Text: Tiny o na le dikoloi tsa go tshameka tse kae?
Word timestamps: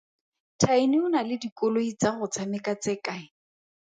Tiny 0.61 0.95
o 1.03 1.05
na 1.13 1.21
le 1.27 1.35
dikoloi 1.41 1.91
tsa 1.99 2.09
go 2.17 2.25
tshameka 2.33 2.73
tse 2.81 2.93
kae? 3.05 3.23